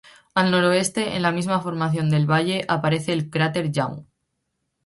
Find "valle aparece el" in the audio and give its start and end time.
2.25-3.29